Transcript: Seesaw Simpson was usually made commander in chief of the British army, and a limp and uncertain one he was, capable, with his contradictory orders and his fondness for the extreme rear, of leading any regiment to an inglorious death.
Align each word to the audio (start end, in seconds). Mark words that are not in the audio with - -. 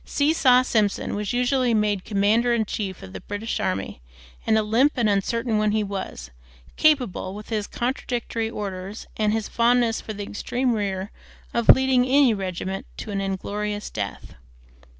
Seesaw 0.03 0.63
Simpson 0.63 1.13
was 1.13 1.31
usually 1.31 1.75
made 1.75 2.05
commander 2.05 2.55
in 2.55 2.65
chief 2.65 3.03
of 3.03 3.13
the 3.13 3.21
British 3.21 3.59
army, 3.59 4.01
and 4.47 4.57
a 4.57 4.63
limp 4.63 4.93
and 4.95 5.07
uncertain 5.07 5.59
one 5.59 5.73
he 5.73 5.83
was, 5.83 6.31
capable, 6.75 7.35
with 7.35 7.49
his 7.49 7.67
contradictory 7.67 8.49
orders 8.49 9.05
and 9.17 9.31
his 9.31 9.47
fondness 9.47 10.01
for 10.01 10.13
the 10.13 10.23
extreme 10.23 10.73
rear, 10.73 11.11
of 11.53 11.69
leading 11.69 12.03
any 12.05 12.33
regiment 12.33 12.87
to 12.97 13.11
an 13.11 13.21
inglorious 13.21 13.91
death. 13.91 14.33